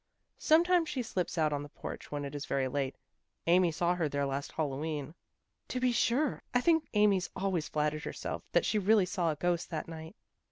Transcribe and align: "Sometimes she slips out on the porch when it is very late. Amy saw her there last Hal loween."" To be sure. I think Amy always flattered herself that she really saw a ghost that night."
"Sometimes 0.39 0.89
she 0.89 1.03
slips 1.03 1.37
out 1.37 1.53
on 1.53 1.61
the 1.61 1.69
porch 1.69 2.11
when 2.11 2.25
it 2.25 2.33
is 2.33 2.47
very 2.47 2.67
late. 2.67 2.95
Amy 3.45 3.71
saw 3.71 3.93
her 3.93 4.09
there 4.09 4.25
last 4.25 4.51
Hal 4.53 4.71
loween."" 4.71 5.13
To 5.69 5.79
be 5.79 5.91
sure. 5.91 6.41
I 6.55 6.59
think 6.59 6.87
Amy 6.95 7.21
always 7.35 7.69
flattered 7.69 8.03
herself 8.03 8.41
that 8.53 8.65
she 8.65 8.79
really 8.79 9.05
saw 9.05 9.29
a 9.29 9.35
ghost 9.35 9.69
that 9.69 9.87
night." 9.87 10.15